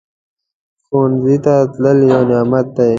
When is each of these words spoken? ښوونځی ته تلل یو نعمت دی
ښوونځی 0.83 1.37
ته 1.45 1.53
تلل 1.73 1.99
یو 2.11 2.21
نعمت 2.29 2.67
دی 2.75 2.89